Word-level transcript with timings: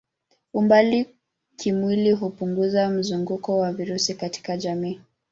Umbali 0.53 0.99
kimwili 1.57 2.11
hupunguza 2.11 2.89
mzunguko 2.89 3.57
wa 3.57 3.73
virusi 3.73 4.13
katika 4.15 4.57
jamii. 4.57 4.99